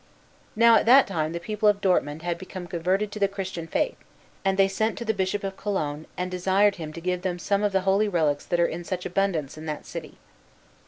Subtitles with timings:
[0.55, 3.97] Now at that time the people of Dortmund had become converted to the Christian faith;
[4.43, 7.61] and they sent to the Bishop of Cologne, and desired him to give them some
[7.61, 10.17] of the holy relics that are in such abundance in that city.